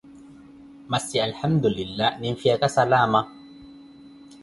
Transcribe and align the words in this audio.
Masi 0.93 1.19
alihandu 1.25 1.69
linlahi, 1.75 2.19
niifhiyaka 2.21 2.69
salama. 2.77 3.21